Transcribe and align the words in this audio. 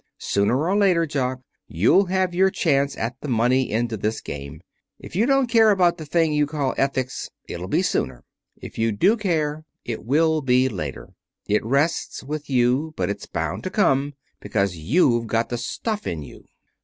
Sooner 0.17 0.67
or 0.67 0.75
later, 0.75 1.05
Jock, 1.05 1.41
you'll 1.67 2.05
have 2.07 2.33
your 2.33 2.49
chance 2.49 2.97
at 2.97 3.21
the 3.21 3.27
money 3.27 3.69
end 3.69 3.93
of 3.93 4.01
this 4.01 4.19
game. 4.19 4.61
If 4.97 5.15
you 5.15 5.27
don't 5.27 5.45
care 5.45 5.69
about 5.69 5.99
the 5.99 6.07
thing 6.07 6.33
you 6.33 6.47
call 6.47 6.73
ethics, 6.75 7.29
it'll 7.47 7.67
be 7.67 7.83
sooner. 7.83 8.23
If 8.55 8.79
you 8.79 8.91
do 8.91 9.15
care, 9.15 9.63
it 9.85 10.03
will 10.03 10.41
be 10.41 10.67
later. 10.69 11.09
It 11.45 11.63
rests 11.63 12.23
with 12.23 12.49
you, 12.49 12.95
but 12.97 13.11
it's 13.11 13.27
bound 13.27 13.63
to 13.65 13.69
come, 13.69 14.15
because 14.39 14.75
you've 14.75 15.27
got 15.27 15.49
the 15.49 15.57
stuff 15.59 16.07
in 16.07 16.23
you." 16.23 16.45